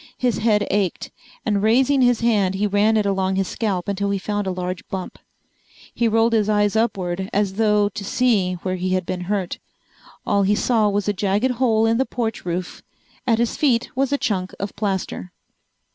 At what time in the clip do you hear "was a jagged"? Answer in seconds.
10.89-11.51